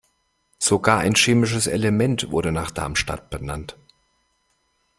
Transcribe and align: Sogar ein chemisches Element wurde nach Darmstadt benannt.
Sogar 0.57 0.97
ein 0.97 1.13
chemisches 1.15 1.67
Element 1.67 2.31
wurde 2.31 2.51
nach 2.51 2.71
Darmstadt 2.71 3.29
benannt. 3.29 3.77